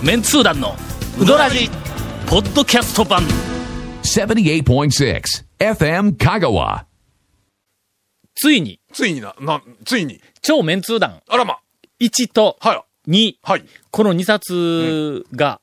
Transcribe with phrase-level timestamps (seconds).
[0.00, 0.76] メンツー団の
[1.20, 1.68] ウドラジ
[2.28, 3.20] ポッドキャスト版
[4.04, 5.22] 78.6
[5.58, 6.84] FM Kagawa.
[8.36, 10.20] ついについにな、な、ついに。
[10.40, 11.58] 超メンツー団あらま。
[12.00, 13.10] 1とはい。
[13.10, 13.64] 2、はい。
[13.90, 15.60] この2冊が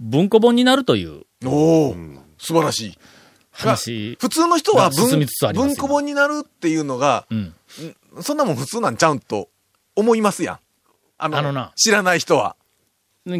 [0.00, 1.96] 文庫本になるというおお、
[2.38, 2.98] 素晴らしい。
[3.50, 4.16] 話。
[4.18, 7.54] 普通の人はが進み文つつあります文庫本になるっていうのが、うん。
[8.22, 9.50] そんなもん普通なんちゃうんと
[9.94, 10.58] 思いますやん。
[11.18, 12.56] あの、あのな知らない人は。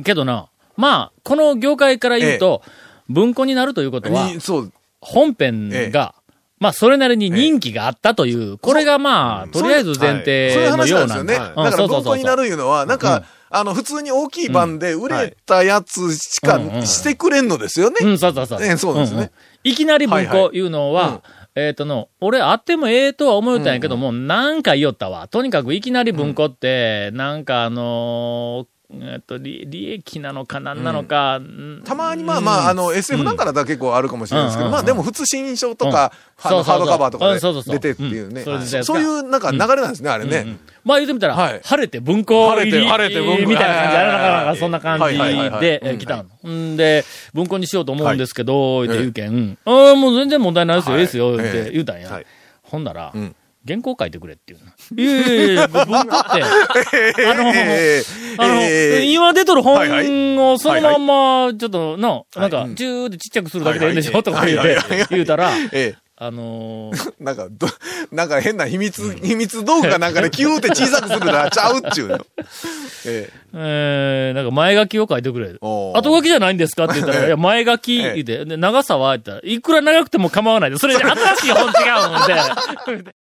[0.03, 2.63] けどな、まあ、この業界から言うと、
[3.09, 4.29] 文庫になるということは。
[5.01, 6.15] 本編が、
[6.59, 11.35] まあ、それなりに人気があったという、これがまあ、とりあえず前提そういうの話なんですようなんだ。
[11.35, 17.97] だから文庫になるいうのは、なんか、あの、普通に大きい版で売れたやつしかしてくれんのですよね。
[18.03, 18.63] うん、そうそうそう。
[18.63, 19.31] ええそうですね。
[19.63, 21.23] いきなり文庫いうのは、
[21.55, 25.29] えっ、との、俺あってもええとは思うたんやけども、なんか言おったわ。
[25.29, 30.85] とにかくいきなり文庫って、なんかあのーえっと、利利益なのかなん。
[30.85, 31.41] なのか、
[31.85, 34.73] たまにまあまあ、あの、SF なんかだったら結構あるかもしれないですけど、うん。
[34.73, 37.41] まあでも普通新書とか、ハードカバーとかで
[37.73, 38.43] 出てっていうね。
[38.43, 38.85] うん。
[38.85, 40.57] そういうなんか流れなんですね、あれね。
[40.85, 41.61] まあ言ってみたら、はい。
[41.65, 45.19] 晴れて文庫入り晴れて晴れて文庫みたいな感じ、あれそんな感じ
[45.61, 46.51] で来たの。
[46.51, 51.01] んで、文庫にしようと思うんですけど、って言うけん、ああ、もう全然問題ないですよ、はい。
[51.01, 52.11] ええですよ、っえてえ言うたんや。
[52.11, 52.27] はい。
[52.63, 53.35] ほんなら、ん
[53.67, 55.03] 原稿書いてくれっていうの。
[55.03, 56.09] いやいやいや、文庫って、
[57.27, 58.05] あの、ええ
[58.39, 64.23] あの、ええ今出とる本をそのまんま、ちょっと、の、なんか、チューってちっちゃくするだけでいいんでしょ？
[64.23, 67.67] とか言うて言うたら、えあの なんか、ど、
[68.13, 72.25] なんか変な秘密、秘密道具かなんかでキューって小さくするな、 ちゃうっちゅうの。
[73.05, 74.31] ええ。
[74.33, 75.55] ー、なんか前書きを書いてくれ。
[75.61, 80.71] 後書きじゃないんですかって言ったら、ええいや、前書き、で長さはいくら長くても構わない。
[80.71, 83.15] で、それ新しい本違うんで。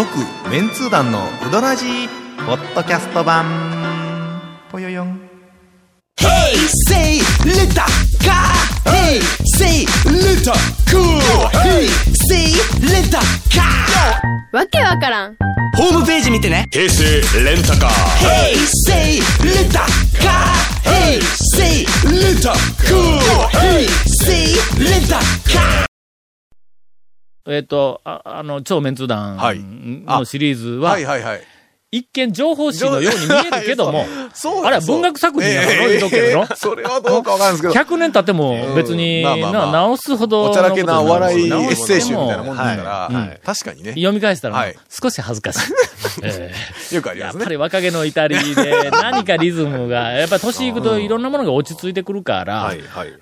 [0.00, 0.16] 続
[0.48, 2.08] メンツー団のうどらじ
[2.46, 3.44] ポッドキャスト版。
[4.72, 5.20] ぽよよん。
[6.16, 6.58] ヘイ
[6.88, 7.84] セイレタ
[8.24, 8.90] カー。
[8.90, 9.20] ヘイ
[9.58, 11.60] セイレタカー。
[11.60, 12.54] ヘイセイ
[12.90, 14.56] レタカー。
[14.56, 15.36] わけわからん。
[15.76, 16.64] ホームページ見てね。
[16.72, 17.90] レタカー。
[18.26, 19.80] ヘイセイレタ
[27.46, 31.40] えっと、ああの、超メンツ団はいのシリーズえは、はいはいはい。
[31.92, 36.38] 一見情報誌のように見えるけども、そうあれは文学作品やからの言うとくけど。
[36.38, 37.74] のええそれはどうかわかんないですけど。
[37.74, 43.90] 100年経っても別に、な直すほどのおちゃらけな笑いエ直ッセイ集みたいなもんですから、確かにね。
[43.94, 44.76] 読み返したら、はい。
[44.88, 45.72] 少し恥ずかしい。
[46.22, 46.52] え
[46.92, 46.94] え。
[46.94, 47.40] よくありますね。
[47.40, 52.72] やっぱり若気の至りで、何かリズムが、やっぱり年いくといろんなものが落ち着いてくるから、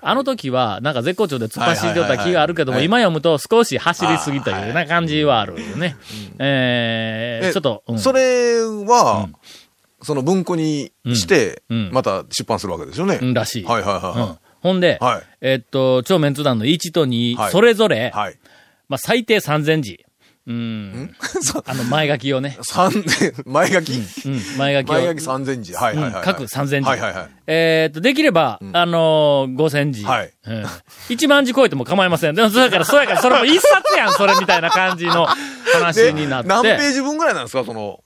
[0.01, 5.95] あの時は、なんか絶好調で突っ走ってた気があるけども、今読むと少し走りすぎというような感じはあるよね。
[6.37, 7.99] えーえちょっと、うん。
[7.99, 9.35] それは、うん
[10.01, 11.61] その文庫にして、
[11.91, 13.19] また出版するわけですよね。
[13.21, 13.63] うんらしい。
[13.65, 18.37] はいはいはいはいうんほんで、はいえっと、超メンツ団の1と2、はいそれぞれ、はい。
[18.89, 20.05] まあ、最低3000字。
[20.47, 21.15] うん。
[21.65, 22.57] あの、前書きをね。
[22.63, 22.91] 三
[23.45, 24.93] 前書き、うん、前書きを。
[24.93, 25.73] 前書き三千字。
[25.73, 26.75] はいはいはい、各3000字。
[26.89, 27.29] はいはいはい。
[27.45, 30.03] えーっと、できれば、あのー、5000字。
[30.03, 30.65] はいうん。
[31.09, 32.35] 1万字超えても構いません。
[32.35, 35.27] でも、そやから、そやから、それも一冊やん、それみたいな感じの
[35.71, 36.49] 話で、になって。
[36.51, 37.99] 何ページ分ぐらいなんですかその、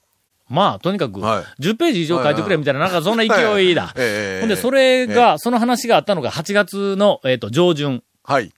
[0.54, 3.92] まあ、とにかく、はい10ページ以上書いてくれみたいな、なんかそんな勢いだ。
[3.98, 8.02] ええほんで、それが、その話があったのが8月の、えーっと、上旬。
[8.22, 8.52] はい。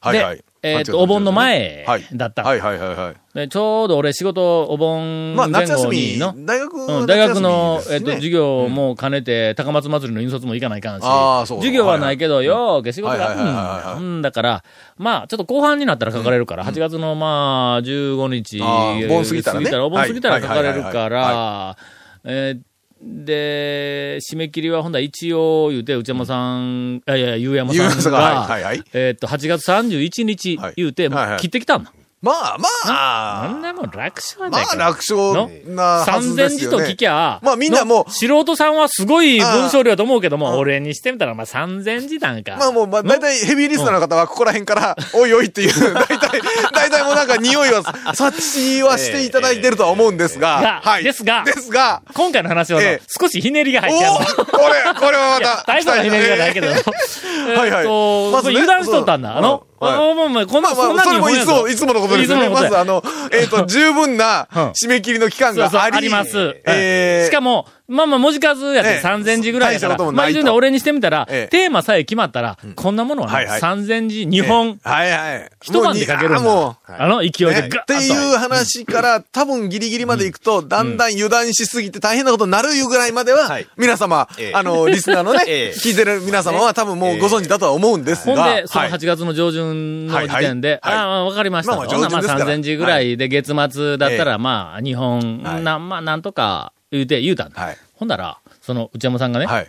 [0.00, 0.44] はいはい。
[0.62, 2.44] で、えーっと、お盆の前はいだった。
[2.44, 2.60] はい。
[2.60, 3.16] はいはいはい。
[3.34, 13.84] でちょうど俺仕事、お盆まあ、前後にの、み、大学うん、大学の、えっと、授業も兼ねて、高松祭りの引率も行かないかんし、あーそう授業はないけど、よーけ仕事があるんはいはいはいはいはい。
[13.86, 14.64] だうんだから、
[14.98, 19.76] まあ、ちょっと後半になったら書かれるから、8月のまあ、15日、あー盆過ぎたらね。
[19.78, 21.10] お盆過ぎたら書かれるかはいはいはい。
[21.10, 21.76] ら、
[22.24, 22.60] えー
[23.02, 28.48] で、締め切りはほんだら一応言うて、内山さん、いやいや、ゆうやまさんが
[28.92, 31.92] えーっと、8月31日言うて、切ってきたんだ。
[32.22, 34.76] まあまあ、なんでも楽勝まあ。
[34.76, 35.34] 楽勝
[35.66, 36.70] なはずで3000すよね。
[36.70, 42.56] 字と聞きゃ、まあみんなもうの素人さんはすごい文章量だと思うけども、俺にしてみたら、まあ3000字なんか。
[42.58, 46.40] まあもう、まあ、大体ヘビーリスナーの方はここら辺から、おいおいっていう、大体、
[46.72, 47.82] 大体もうなんか匂いは
[48.14, 52.80] 察知はしていただいてるとは思うんですが、がですがですが、今回の話は
[53.20, 56.68] 少しひねりが入おってあるおこれ、これはいまやた、大層なひねりがないけど。
[56.68, 58.32] えはいはい。
[58.32, 59.36] まず油断しとったんだ。
[59.36, 59.94] あの、はい。
[59.94, 62.48] あもうもうこんな、まあまあ、そんなにそれもいつも、いつものことですよね。
[62.48, 63.02] まず、あの、
[63.32, 64.62] えっと、 十分なうん。
[64.70, 66.56] 締め切りの期間そうそう、があり、あります。
[66.66, 67.30] えー。
[67.30, 69.06] しかも、まあまあ、文字数やってええ。
[69.06, 71.48] 3000字ぐらいやから、まあ、一応ね俺にしてみたら、ええ。
[71.48, 73.60] テーマさえ決まったら、こんなものはね、はいはい。
[73.60, 75.50] 3000字、2本、はいはい。
[75.60, 76.40] 一晩で書けるんだ。
[76.40, 77.78] もうあの勢いでガねッと。
[77.80, 83.66] っていう話から、多分ギリギリまで行くと、だんだん油断しすぎて大変なことになるいうぐらいまでは、はい。
[83.76, 84.52] 皆様、ええ。
[84.54, 85.78] あの、リスナーのね、 ええ。
[85.78, 88.92] 聞いてる皆様は多分もうご存知だとは思うんですが、ほんで、そのはい。
[88.92, 91.78] 8月の上旬の時点で、はいはいはいああ、わかりましたと。
[91.78, 97.60] まあまあほんならまあ上旬ですから3000字ぐらいで月末だったら、えまあ、日本、はいな、まあ、なんとか言うて、言うたんだ。
[97.60, 99.68] はいほんだら、その内山さんがね、はい。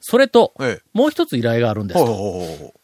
[0.00, 2.74] それと、ええもう一つ依頼があるんですと。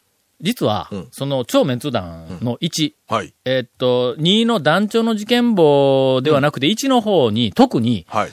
[0.41, 3.13] 実は、うんその超メンツ団の1、う。
[3.13, 3.33] はい。
[3.43, 8.29] えっと、2の団長の事件簿ではなくて、1の方に、特に、はい。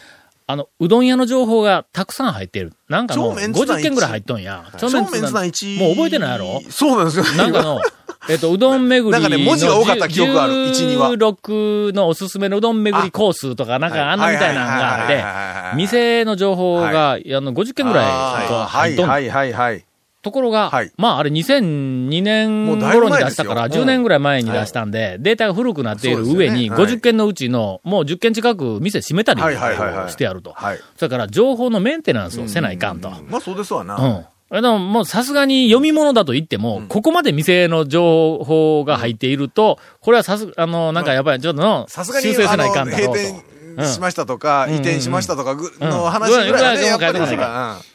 [0.47, 2.75] あの、うどん屋の情報がたくさん入っている。
[2.89, 4.71] なんかもう、超メンツ団50件ぐらい入っとんや。
[4.79, 5.79] 超超メンツ団1。
[5.81, 6.63] もう覚えてないやろ？
[6.71, 7.25] そうなんですよ。
[7.37, 7.81] なんかの、
[8.29, 9.11] えっと、うどん巡りの。
[9.11, 18.07] なんかね文字が多かった記憶がある1には16のおすすめのうどん巡りコースとか、なんかあんなみたいなのがあって、店の情報が、あの、50件ぐらい。
[18.07, 19.85] はいはいはいはい。
[20.27, 30.53] ところが、はいまああれ2002年頃に出したから、うん10年ぐらい前に出したんで、データが古くなっている上に、そうですよねはい50件のうちの、もう10件近く店閉めたりしてやると。
[30.53, 30.81] はい。
[30.97, 33.11] それから情報のメンテナンスをせないかんと。
[33.29, 33.97] まあそうですわな。
[33.97, 34.27] うん。
[34.63, 43.13] でももうさすがに読み物だと言っても、ここまで店の情報が入っていると、これはさす、あの、なんかやっぱりちょっとの、修正せないかあの、んだろうと。
[43.15, 46.11] 閉店しましたとか、移転しましたとかぐのうん。
[46.11, 46.89] 話ぐらいはね、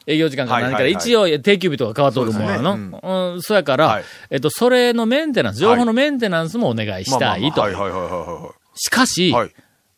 [0.07, 0.13] うん。
[0.13, 2.43] 営業時間か何かで、はいはいはい一応定休日とか変わっとるもん。
[2.43, 2.77] やの。
[3.01, 8.55] そうん、そうやから、はいえっと、それのメンテナンス、情報のメンテナンスもお願いしたいと。
[8.75, 9.43] しかし、いはい。
[9.43, 9.53] はい。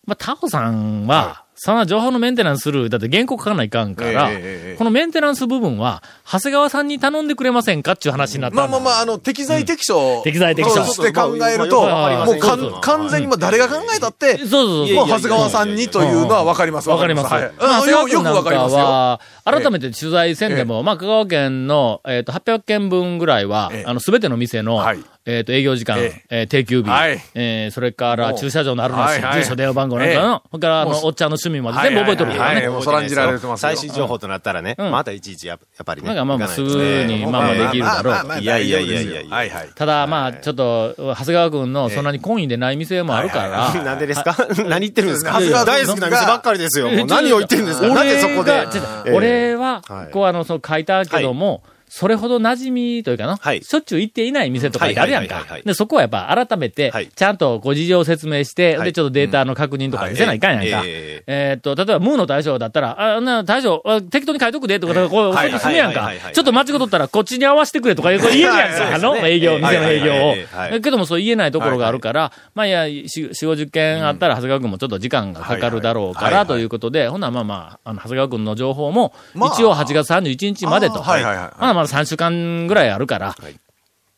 [0.06, 4.30] まあ、タコさんは、そんな情報のメンテナンスする、だって原告書かないかんから、
[4.78, 10.22] このメンテナンス部分は、長谷川さんに頼んでくれませんかっていう話になったまあまあまあ、あの、適材適所。
[10.26, 10.84] 適材適所。
[10.84, 15.08] として考えると、もう完全にもう誰が考えたって、そうそうそう。
[15.08, 16.90] 長谷川さんにというのはわかります。
[16.90, 17.34] わかります。
[17.34, 18.80] よよくわかりますよ。
[18.80, 23.86] は、改めて取材せんでも、まあ、香川県の、えっ、と、800件分ぐらいは、ええ。
[23.88, 26.42] あの、すべての店の、はいえっ、と、営業時間、ええ。
[26.44, 27.18] ー定休日、はい。
[27.34, 32.46] えーそれから駐車場のあるのし、住所、電話番号なんかの、それから、あの、おっちゃんの趣味まで全部覚えとるからね。
[32.46, 32.66] はいはい。
[32.66, 33.70] はいもうそらんじられてますよ。
[33.70, 34.92] 最新情報となったらね、うん。
[34.92, 36.08] またいちいちやっやっぱりね。
[36.08, 36.70] なんかまあすぐ
[37.06, 39.50] にまあまあできるだろういやいやいやいや。
[39.76, 44.36] ただ、まあ、ちょっと、長谷川君のそんなに懇意でない店もあるから、なんでですか
[44.68, 46.90] 何言ってるんですか長谷川君大好きな店ばっかりですよ。
[46.90, 51.64] もうえ何を言ってるんですか俺なんでそこで俺ははい、こうあの、そう書いたけども、
[51.96, 53.64] それほど馴染みというかの、はい。
[53.64, 55.46] しょっちゅう行っていない店とかってあるやんか。
[55.64, 58.88] で、そこはやっぱ改めてはい、ちゃんとご事情を説明して、はい。
[58.88, 60.84] で、ちょっとデータの確認とか見せないかんやんか。
[60.88, 61.54] ええ。
[61.54, 66.10] ーっと、例えば、ムーの大将だったら、あ、な、大将、あ適当に書いとくで、とか、こう、ここにするやんか。
[66.34, 68.96] ちょっと間違っとったら、こっちに合わせてくれとか、こう言えるやんか。
[68.96, 70.36] あの、営業、店の営業を。
[70.76, 70.82] い。
[70.82, 79.54] けども、そう言えないところがあるから、まあ、いや、4、50件あったら、長谷川君もちょっと時間がかかるだろうから、ということで、ほな、まあまあ、あの、長谷川君の情報も、まあ。
[79.54, 81.04] 一応8月31日までと。
[81.04, 83.36] はいはいはいまだ3週間ぐらいあるから、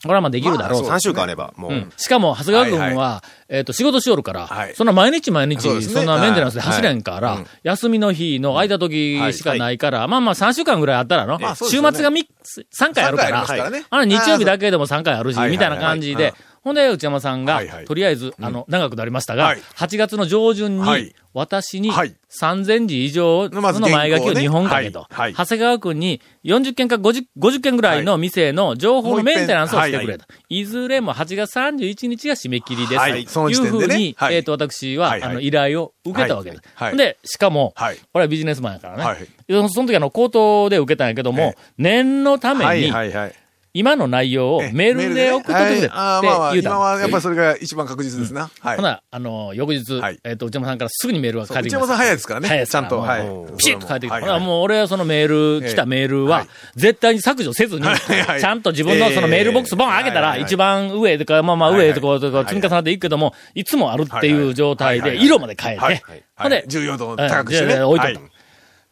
[0.05, 0.89] これはまあできるだろうと。
[0.89, 1.71] 3週間あれば、もう。
[1.71, 1.91] うん。
[1.97, 4.75] しかも、長谷川君は、はえっ、と、仕事しよるから、はい。
[4.75, 7.47] そんな毎日毎日、そんなメンテナンスで走れんから、はいうん。
[7.63, 13.85] 休みの日の空いた時しかないから、まあまあ3週間ぐらいあったらの、まあそうです週末がみ3回あるから、ますからね。
[13.89, 16.31] あの日曜日だけでも3回あるし、はいみたいな感じではいはい。
[16.31, 17.85] はい、ほんで、内山さんが、はいはい。
[17.85, 19.59] とりあえず、あの、長くなりましたが、はい。
[19.75, 21.13] 8月の上旬に、はい。
[21.31, 22.15] 私にはい。
[22.41, 30.25] 3000字以上の前書きを原稿をね2本書けと、長谷川君に40件か 50, 50件ぐらいの店の情報のメンテナンスをしてくれと。
[30.49, 30.65] い。
[30.65, 32.99] ずれも8月31日が締め切りです。
[32.99, 33.27] はい。
[33.27, 34.35] その時いうふうに、はい。
[34.35, 36.97] えっ、と、私は、あの、依頼を受けたわけです。
[36.97, 37.97] で、しかも、はい。
[37.97, 39.03] これはビジネスマンやからね。
[39.03, 43.33] はいその時あの、口頭で受けたんやけども、え念のために、はいはいはい。
[43.75, 46.55] 今の内容をえメールで送ってくれって言うたの。
[46.55, 48.49] 今はやっぱりそれが一番確実ですな。
[48.61, 48.81] はいほ。
[48.81, 51.77] な、あの、翌日、はいえっ、と、内山さんからすぐにメールが返ってきた。
[51.79, 52.47] 内山さん早いですからね。
[52.47, 52.99] 早いちゃんと。
[53.01, 53.47] はいも。
[53.57, 55.27] ピシッと返ってきて、はいほなもう俺はそのメー
[55.59, 57.83] ル、ええ来たメールは、はい絶対に削除せずに、
[58.39, 66.03] ちゃんと自分のそのメールボックスボン開けたら、一番上とか、まあまあ上とかとか積み重なっていくけども、いつもあるっていう状態で、色まで変えはいて、
[66.37, 67.81] ほんで、重要度高くしてね。
[67.81, 68.21] 置いと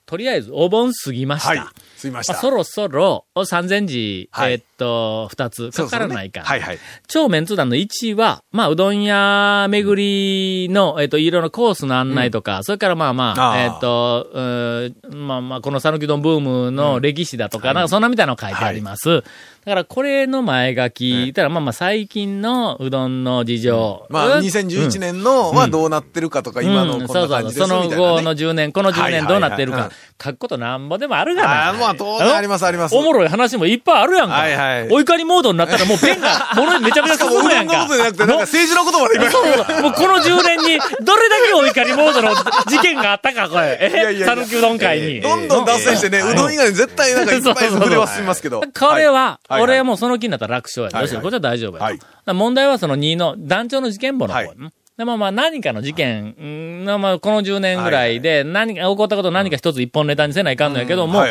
[0.06, 1.72] とりあえずお盆過ぎました。
[2.04, 2.04] はい。
[2.04, 2.34] すいました。
[2.34, 6.42] まあそろそろ、3000字、はいえーっと、2つかからないか。
[6.46, 6.80] そうですねはいはい。
[7.08, 19.24] 超メンツ団の1は、まあ、うどん屋巡りの、えっ、と、いろいろコースの案内とか、それからまあまあ、あーえっ、と、うーまあまあ、この讃岐うどんブームの歴史だとか、なんかそんなみたいなの書いてあります。
[19.66, 24.06] だから、これの前書き、たらまあまあ、最近のうどんの事情。
[24.10, 27.68] まあ、うん2011年のはどうなってるかとか、今のこんな感じですうんそうそう。
[27.68, 29.90] そのみたいなね後の10年、この10年どうなってるか。
[30.22, 31.50] 書くことなんぼでもあるがな。
[31.68, 32.96] ああ、まあ、当然あります、あります。
[32.96, 34.36] おもろい話もいっぱいあるやんか。
[34.36, 37.84] はいはいお怒りモードになったらもうペンが、 ものにめちゃめちゃ進むやんか。
[37.84, 42.36] ことじゃなくて、なんか政治のことまで今そうそうもうこの10年に、どれだけお怒りモードの
[42.68, 43.78] 事件があったか、これ。
[43.80, 45.22] え讃岐うどん会に。
[45.22, 48.62] どんどん脱線してね、うどん以外に絶対なんかいっぱい 触れは進みますけど。
[48.62, 50.90] これは、はい俺はもうその気になったら楽勝や。
[50.98, 52.34] はいこっちは大丈夫や。
[52.34, 54.40] 問題はその2の、団長の事件簿の方。
[54.40, 54.58] はい。
[54.98, 61.24] でもまあ何かの事件、うんまあこの10年ぐらいで何か起こったことを何か一つ一本ネタにせないかんのやけども。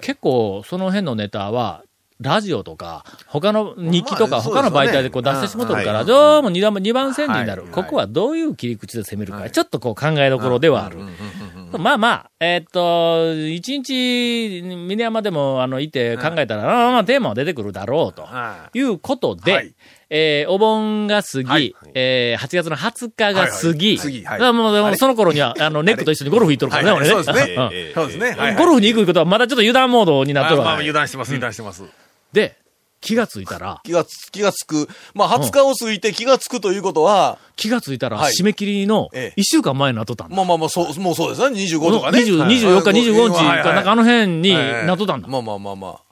[0.00, 1.82] 結構その辺のネタは、
[2.20, 7.62] ラジオとか、他の日記とか、他の媒体でこう出してしもとるから、うんどうも二番二番線になる。
[7.62, 7.70] はい。
[7.72, 10.98] ここはどういう切り口で攻めるか、ちょっとこう考えどころではある。
[11.78, 18.26] まあまあ、えーっと、一日、峰山でも、あの、いて考えたら、ああまあ、テーマは出てくるだろうと。
[18.74, 18.80] い。
[18.80, 19.74] うことで、はい。
[20.12, 21.74] えーお盆が過ぎ、はい。
[21.94, 24.52] えー8月の20日が過ぎ、はいはい。
[24.52, 27.22] もうその頃には、あの、ネックと一緒にゴルフ行っとるからね、はい俺ね。
[27.24, 27.92] そうですね。
[27.94, 28.26] そうですね。
[28.30, 28.56] はいはい。
[28.56, 30.74] ゴルフに行くことはまだちょっと油断モードになっとるあまあ。
[30.78, 31.84] 油断してます、油断してます。
[32.32, 32.56] で、
[33.00, 34.88] 気がついたら、気がつ、気がつく。
[35.14, 40.36] まあ、20日を過ぎて気がつくということは、気がついたら、はい締め切りのええ1週間前になっとったんだ。
[40.36, 41.60] まあまあまあ、そう、もうそうですね。
[41.60, 42.20] 25とかね。
[42.20, 45.28] 20 24日、25日か、なんかあの辺になっとったんだ。
[45.28, 46.10] まあまあまあまあ。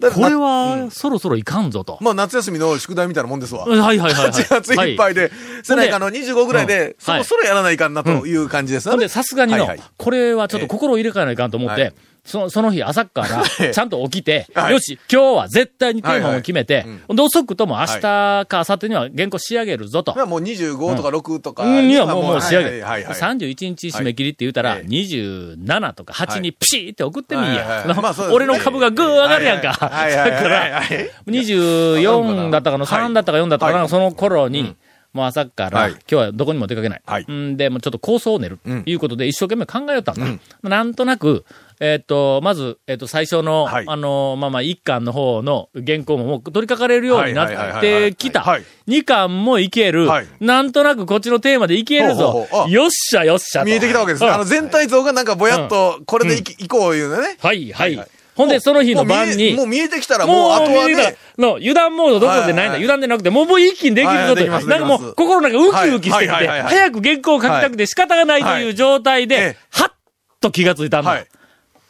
[0.00, 1.98] これなは、そろそろいかんぞと。
[2.00, 3.64] まあ、夏休みの宿題みたいなもんですわ。
[3.66, 4.30] はいはいはいはい。
[4.30, 5.32] 8月いっぱいで、
[5.64, 9.00] せないかあの25ぐらいうんで、そろそろやらないかんなという感じですよね。
[9.00, 11.94] で、さすがにの、これはちょっと心を入れ替えないかんと思って、
[12.28, 14.72] はいそその日朝から、え ちゃんと起きて、はい。
[14.72, 20.14] よし、今日は絶対にテーマを決めて、で遅くとも明日か明後日には原稿仕上げるぞと。
[20.14, 22.82] まあもう25とか6とかうん、にはもう、もう仕上げる。
[22.82, 24.86] はいはいはい31日締め切りって言ったら、はい。
[24.86, 27.86] 27とか8にピシーって送ってみいや
[28.30, 29.68] 俺の株がぐー上がるやんか。
[29.72, 33.88] だからはいはい、24だったかのはい3だったか4だったかな、はい。
[33.88, 34.76] その頃に、
[35.12, 35.90] もう朝から、はい。
[35.92, 37.02] 今日はどこにも出かけない。
[37.06, 37.24] はい。
[37.30, 37.56] ん。
[37.56, 38.58] で、もうちょっと構想を練る。
[38.64, 38.82] うん。
[38.84, 40.12] いうことで一生懸命考えよった。
[40.12, 40.16] ん。
[40.16, 40.68] だ。
[40.68, 41.44] なんとなく、
[41.80, 48.64] えっ、と、まず、えっ、と、最初の、はいあの、まあまあ、一巻の方の原稿ももう取り掛かれるようになってきたはい。
[48.86, 50.26] 二巻もいけるはい。
[50.40, 52.66] なんとなくこっちのテーマでいけるぞほうほうほう。
[52.66, 53.66] あよっしゃよっしゃと。
[53.66, 54.24] 見えてきたわけです。
[54.24, 57.36] うんあの全体像がなんかぼやっと、これでいきいこういうのね。
[57.40, 58.08] はい、はいはい。
[58.38, 62.74] ほんで、その日の晩に、もう見えてきたらもうあとはね、たの、油断モードどころでないんだ。
[62.76, 64.46] 油断でなくて、もうもう一気にできるぞと。
[64.68, 69.92] なんかもう、心の中ウキウキしてきて、早く原稿を書きたくて仕方がないという状態えでえ、はっ
[70.40, 71.24] と気がついたんだ。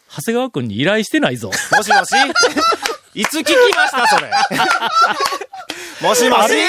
[0.09, 0.21] はい。
[0.21, 1.49] 長谷川くんに依頼してないぞ。
[1.77, 2.11] もしもし？
[3.15, 4.31] いつ聞きましたそれ？
[6.09, 6.55] もしもし？
[6.55, 6.67] え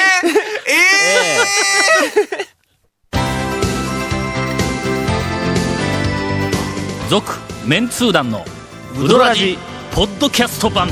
[7.09, 7.33] 続、
[7.65, 8.45] メンツー団の、
[8.97, 9.57] ウドラジ、
[9.91, 10.89] ポッドキャスト版。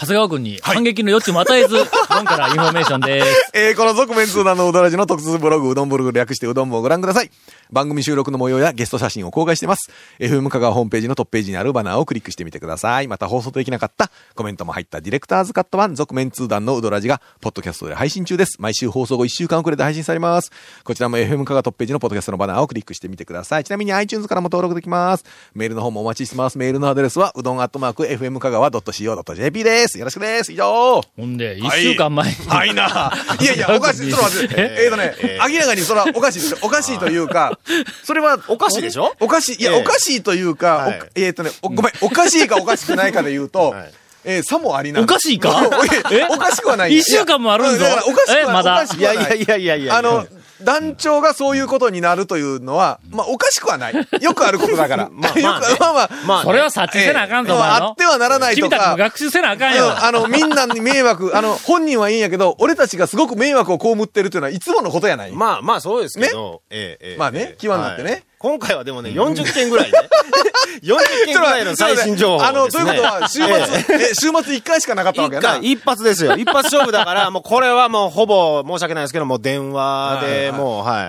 [0.00, 1.74] 長谷川くんに反撃の余地も与えず、
[2.08, 3.50] 今からインフォメーションです。
[3.52, 7.30] えーこの続・麺通団のうどラジの特設ブログ、うどんブログ略してうどんもご覧ください。
[7.72, 9.90] 番組収録の模様やゲスト写真を公開しています。
[10.20, 13.08] FM 香川ホームページのトップページにあるバナーをクリックしてみてください。
[13.08, 18.56] また放送できなかったコメントも入ったディレクターズカット版続・麺通団のうどラジが、ポッドキャストで配信中です。
[18.60, 20.52] 毎週放送後1週間遅れで配信されます。
[20.84, 23.64] こちらも FM 香川トップページのポッドキャストのバナーをクリックしてみてください。
[23.64, 25.24] ちなみに iTunes からも登録できます。
[25.54, 26.56] メールの方もお待ちしてます。
[26.56, 29.87] メールのアドレスは、うどんアットマーク FM 香川 .co.jp です。
[29.96, 30.52] よろしくです。
[30.52, 31.00] 以上。
[31.16, 32.36] ほんで、一週間前に。
[32.48, 33.12] はいな。
[33.40, 34.12] いやいや、 おかしい。
[34.12, 34.54] ちょっと待って。
[34.58, 35.14] えーとね、
[35.48, 36.58] 明らかにそれはおかしいですよ。
[36.62, 37.58] おかしいというか、
[38.04, 39.14] それは、おかしいでしょ？
[39.20, 39.60] おかしい。
[39.60, 43.90] いや、ええおかしいというか、はえーとね、おごめん、おかしいかおかしくないかで言うとはい、
[44.24, 45.70] えーさもありなんおかしいか？
[46.10, 46.96] えおかしくはない。
[46.98, 48.42] 一週間もあるんだからおかしくはない。
[48.42, 49.96] えまだいやいやいやいやいや。
[49.96, 50.26] あの、
[50.62, 53.94] 団長がそういうことになるというのは、まあ、おかしくはない。
[54.20, 55.08] よくあることだから。
[55.12, 55.66] まあよくまあね。
[55.80, 56.42] まあまあ、まあ。
[56.42, 57.58] それは察知せなあかんぞ、ええ。
[57.58, 58.68] お前のあってはならないとか。
[58.68, 59.86] 君たちも学習せなあかんよ。
[59.86, 60.04] うん。
[60.04, 65.32] あの、みんなに迷惑、 あの、本人はいいんやけど、俺たちがすごく迷惑を被ってるというのはいつものことやない。
[65.32, 67.40] まあまあそうですけど、ええええまあね。
[67.40, 67.56] ええ。
[67.58, 68.10] 際になってね。
[68.10, 69.98] はい今回はでもね、40件ぐらいね。
[70.82, 72.84] 40件ぐらいの最新情報あの、ですね。
[72.84, 75.56] ということは、週末、え、週末1回しかなかったわけやな。
[75.56, 76.36] 一発ですよ。
[76.36, 81.04] 一発勝負だから、もうこれはもうほぼ申し訳ないですけど、もう電話でもう、はい。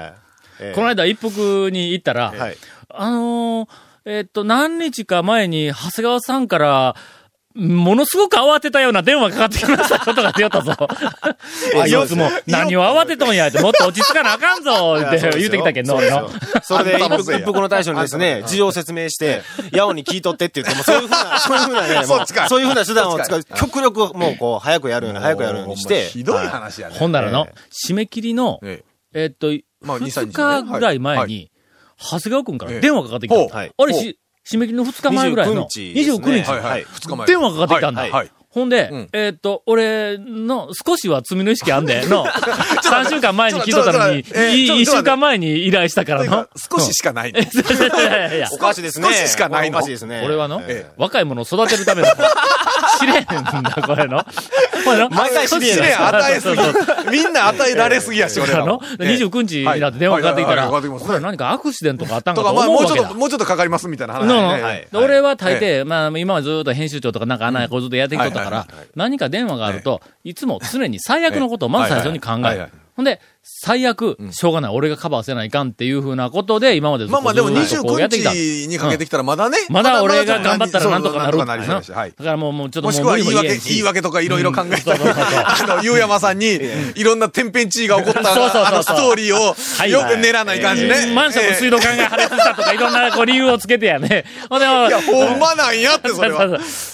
[0.62, 2.58] ええこの間一服に行ったら、はい。
[2.90, 3.68] あのー
[4.06, 6.96] えっと、何日か前に、長谷川さんから、
[7.56, 10.74] ものすごく慌てたような電話かかってきましたことが出よったぞ。
[11.82, 16.30] あいつも、何を慌てとんやって、もっと落ち着かなあかんぞって言うてきたけど、俺の。
[16.62, 19.42] それで、一服の大将にですね、事情を説明して、
[19.72, 26.06] ヤオに聞いとってって言っても、そういうふうな、そういうふうなね、もう、そういうふうな手段を使う、極力もうこう、早くやるように、早くやるようにして。
[26.06, 26.96] ひどいは話やね。
[27.00, 29.48] ほんならのえ、締め切りの、ええっと、
[29.82, 31.52] まあ2 3 2日ぐらい前はに、
[31.98, 34.20] 長谷川くんからええ電話かかってきたあれし、
[34.52, 36.72] 締め切りの2日前ぐらいの、29日ね29日はいはい。
[36.72, 37.28] はい2日前。
[37.28, 38.02] 電話かかってきたんだ。
[38.02, 42.26] はいはいほんで、うんえーっと、俺の少しは罪の意識あんで、の、
[42.82, 46.48] 3週間前に聞いとったのに、えーちょ1週間前に依頼したからの。
[46.56, 47.38] 少ししかないの。
[47.46, 47.46] い
[48.04, 49.08] やいやおかしいですね。
[49.08, 50.24] 少ししかないのおかしいですね。
[50.26, 52.08] 俺はの、え若い者を育てるための、
[53.00, 54.24] 試練だ、これの。
[54.24, 54.26] これの
[54.86, 56.62] 毎回試練与えすぎ。
[57.12, 58.82] みんな与えられすぎやし、俺らあのも。
[59.00, 60.80] ええ29日になって電話かかってきたら、こ
[61.14, 63.16] れ何かアクシデントがあったんかとか、とまあ、もうちょっと。
[63.16, 64.88] もうちょっとかかりますみたいな話。
[64.94, 72.70] 俺は大抵、まあ、今までずっと編集長とかなんかあんなこうずっとやってきとったから何か電話があると、いつも常に最悪のことをまず最初に考える。
[72.96, 73.22] ほんで、
[73.62, 78.30] 最悪、しょうがない、俺がカバーせないかんっていうふうなことで、今までずっとまあまあ、でもずっとこうやってきた。
[78.30, 79.58] 29日にかけてきたらまだね。
[79.70, 82.12] まだ俺が頑張ったらなんとかなるなだしはい。
[82.12, 86.58] だからもう、もうちょっともしくは言い訳、言い訳とかいろいろ考えたり、 あの、ゆうやまさんに、
[86.96, 89.92] いろんな天変地異が起こった、あの、ストーリーを、はい。
[89.92, 91.12] よく練らない感じね。
[91.14, 94.24] マンションの水道管が破裂したとか、 いろんなこう理由をつけてやね。
[94.50, 96.44] ほんで、いや、ほんまなんやって、それは。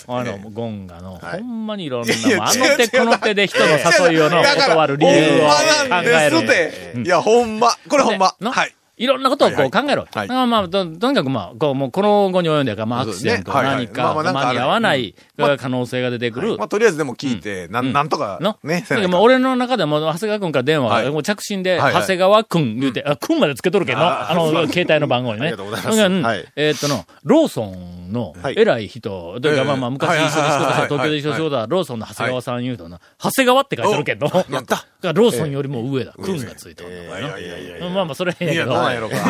[0.07, 3.65] あの、ゴンがの、ほんまにいろんな、あの手この手で人の
[4.09, 5.55] 誘いをの、断る理由を考
[6.03, 6.44] える。
[6.47, 6.93] て。
[7.03, 7.69] いや、ほんま。
[7.89, 8.35] これほんま。
[8.39, 8.75] のはい。
[8.97, 10.07] いろんなことをこう考えろ。
[10.09, 10.27] はい。
[10.27, 16.57] まあまあ、ととにかくまあ、こう、もうこの後に及んでやから、まあアクシデント、何か、間に合わないう可能性が出てくる。
[16.57, 16.67] まあ、。
[16.69, 21.09] とりあえずでも聞いて、なん、なんとかの、ね、だからもう俺の中でも、長谷川君から電話が、はい。
[21.09, 22.01] もう着信で、はいはい。
[22.03, 25.47] 長谷川君言うて、あ、君までつけとるけど、あの、携帯の番号にね。
[25.47, 26.47] ありがとうございます。
[26.55, 28.55] えーっとの、ローソンのはい。
[28.57, 29.63] 偉い人、というかええ。
[29.65, 34.85] まあまあ昔一緒に仕事した、東京で一緒に仕事したローソンの長谷川さん言うとな、長谷川って書いてるけど、やった。
[35.13, 36.13] ローソンよりも上だ。
[36.23, 37.89] 君がついてるんだからな。
[37.89, 38.73] まあまあ、それはええんやけど。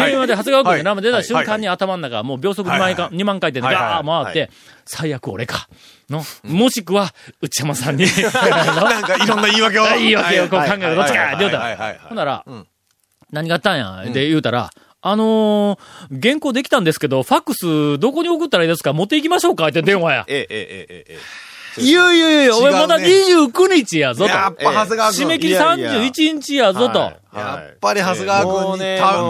[0.06, 1.26] 電話で長谷川君が名前出たはい。
[1.26, 4.50] 瞬間に頭の中がもう秒速2万回2万回転でガー回って、
[4.86, 5.68] 最悪俺か。
[6.10, 9.84] の、もしくは、内山さんに、 なんかいろんな言い訳を。
[9.98, 10.96] 言い訳をこう考える。
[10.96, 11.98] どっちかって言うたら。
[12.08, 12.46] ほんなら、
[13.32, 14.70] 何があったんや、で言うたら、
[15.08, 18.92] あのー、原稿できたんですけど、ファックスどこに送ったらいいですか？
[18.92, 19.68] 持って行きましょうか？
[19.68, 20.26] って電話や。
[20.28, 21.20] ええ、ええ、ええ、え
[21.78, 21.82] え。
[21.82, 24.32] いやいやいや、俺まだ違うね29日やぞと。
[24.32, 25.26] やっぱ長谷川君。
[25.26, 27.00] 締め切りいやいや31日やぞと。
[27.00, 28.74] はいやっぱり長谷川君にも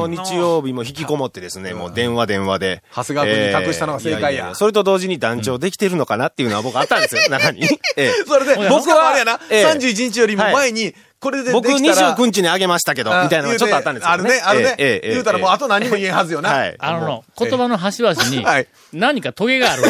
[0.05, 2.84] うね、日曜日も引きこもってですね、もう電話電話で。
[2.96, 7.63] 長谷川君に託したのが正解やええそれと同時に団長できてるのかなっていうのは僕あったんですよ、中に。
[7.63, 10.94] え えそれで、僕はあれやな、ええ31日よりも前に、
[11.25, 14.75] これでで僕きたら、29日にあげましたけど、みたいなのがちょっとあったんですよ、あるね、あるね。
[14.77, 16.51] ええええ言うたらもうあと何も言えんはずよな。
[16.51, 16.75] はい。
[16.77, 19.84] あの、言葉の端々にはい、何かトゲがある。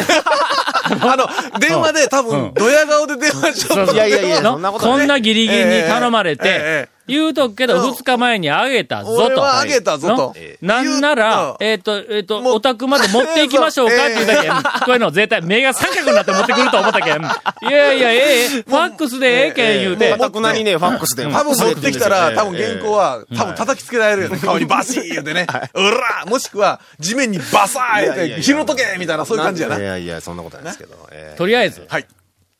[0.88, 1.28] あの、
[1.60, 4.52] 電話で多分、ドヤ顔で電話しとったいやいやいやの。
[4.52, 9.24] そんなことないこんなギリギリに頼まれえええてえ、言うとくけど、うん二日前にあげたぞと。
[9.26, 10.34] 俺はあげたぞとの？
[10.62, 14.52] なんなら、えっと、えっと、お宅まで持っていきましょうかって言うだけん。
[14.52, 17.22] こういうの絶対目が三角になって持ってくると思ったけん。
[17.70, 21.24] いやいや、ええ、ファックスでええけん言うてもう、たくなにね、ファックスで。
[21.24, 24.38] 多分持ってきたら、多分ええ原稿は、多分叩きつけられるよね。
[24.44, 25.46] 顔にバシー言うてね。
[25.74, 29.78] うらもしくは、地面にバサー言うて、いやいやいや拾っとけみたいな、そういう感じやな。
[29.78, 30.94] いやいや、そんなことないですけど。
[31.12, 32.06] ええとりあえず、はい。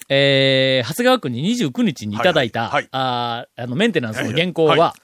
[0.08, 4.94] えー、長谷川君に29日にいただいた、はいはいあーあの、メンテナンスの原稿はいは、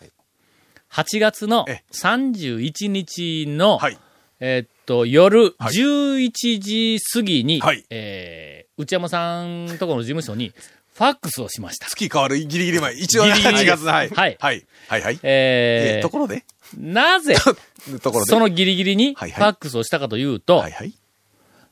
[0.92, 3.98] 8月のえ31日の、はい。
[4.44, 10.52] えーっと、夜はい11時過ぎに、はいえー、内山さんとこの事務所に、
[10.94, 11.86] ファックスをしました。
[11.86, 12.94] 月変わるギリギリ前。
[12.94, 14.10] 一応ね、ギリギリ8月の、はい。
[14.10, 14.66] はいはい。
[14.88, 15.18] はいはい。
[15.22, 16.44] えーえところで？
[16.76, 17.36] なぜ、
[18.02, 18.30] ところで？
[18.30, 20.92] そのギリギリにファックスをしたかというと、はいはい。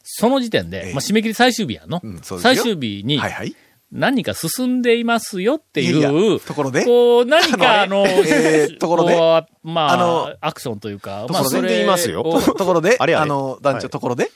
[0.03, 0.93] その時点で、ええ。
[0.93, 2.03] まあ、締め切り最終日やの。
[2.23, 3.55] 最終日に、はいはい。
[3.93, 5.93] 何か進んでいますよってい
[6.37, 6.85] う、ところで。
[6.85, 9.17] こう、何かあの、えーところで。
[9.65, 11.57] まあ、あのアクションというか、ところで。
[11.57, 12.23] 全然言いますよ。
[12.23, 13.91] をところで、あれあれあの、団長、はい。
[13.91, 14.31] ところで、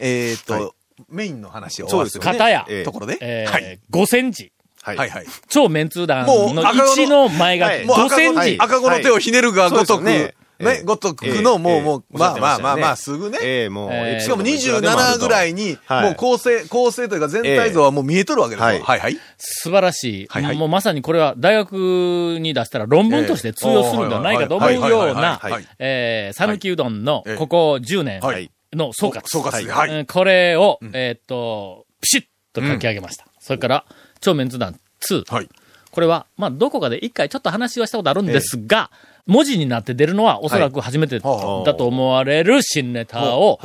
[0.00, 0.66] えーっはい。
[0.66, 0.74] と、
[1.08, 2.38] メインの話を終わらせてそうですよね。
[2.38, 3.78] 片や、ええところで、えーはい。
[3.90, 4.52] 5センチ。
[4.82, 4.96] はい。
[4.96, 5.10] はい。
[5.10, 5.26] はい。
[5.48, 7.84] 超メンツー団のもう赤子の1の前がはい。
[7.84, 8.56] もう5赤子の、センチ。
[8.58, 11.82] 赤子の手をひねるがごとく、ねね、ごとくの、もう、ええ。
[11.82, 12.18] もう、ええ。
[12.18, 13.38] まあまあまあまあ、すぐね。
[13.42, 14.20] ええ、もう、ええ。
[14.20, 18.80] しかも27ぐらいに、もう構成、構成というか全体像はもう見えとるわけですはい。
[18.80, 19.18] はい。
[19.36, 20.56] 素晴らしい。
[20.56, 25.40] もうまさにこれは大学に出したら論文として通用するんではないかと思うような
[25.78, 27.36] えー、讃岐うどんのええ。
[27.36, 29.22] ここ10年はいの総括。
[29.26, 29.64] 総括。
[29.64, 29.90] ではい。
[29.90, 33.26] うんこれを、えーっと、ピシッと書き上げました。
[33.40, 33.84] それから、
[34.20, 35.32] 超メンツ団2。
[35.32, 35.48] はい。
[35.96, 38.90] これは、まあ、どこかで一回ちょっと話はしたことあるんですが、
[39.24, 43.58] 文字になって出るのはおそらく初めてだはと思われる新ネタを、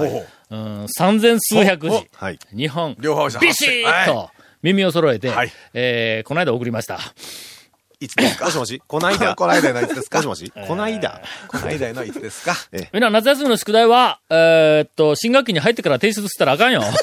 [0.87, 2.39] 三千数百字、はい。
[2.55, 4.29] 日本、両方ビシッと
[4.63, 5.51] 耳を揃えて、はい。
[5.73, 6.99] えー、この間送りました。
[7.99, 8.45] いつですか？
[8.45, 8.81] もしもし？
[8.87, 10.19] こないだこの間のいつですか？
[10.23, 10.53] もしもし？
[10.69, 12.55] こないだこの間のいつですか？
[12.93, 16.81] みんな夏休みの宿題は、えーっと、新学期に入ってから提出したらあかんよ。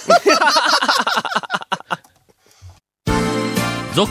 [3.94, 4.10] 続、